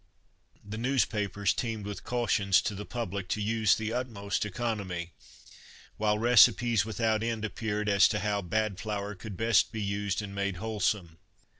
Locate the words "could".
9.13-9.37